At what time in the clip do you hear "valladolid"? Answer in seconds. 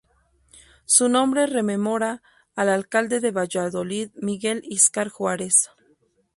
3.29-4.09